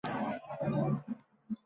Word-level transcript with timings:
Barcha-barchasin 0.05 0.77
oʼldir. 0.83 1.21